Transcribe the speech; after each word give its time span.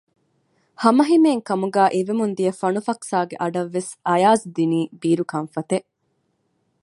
ހަމަހިމޭން 0.83 1.41
ކަމުގައި 1.47 1.91
އިވެމުން 1.95 2.33
ދިޔަ 2.37 2.53
ފަނުފަކްސާގެ 2.61 3.35
އަޑަށްވެސް 3.41 3.91
އަޔަާޒު 4.07 4.45
ދިނީ 4.55 4.79
ބީރު 5.01 5.23
ކަންފަތެއް 5.31 5.87